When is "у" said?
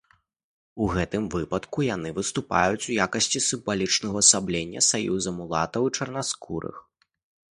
0.83-0.85, 2.91-2.95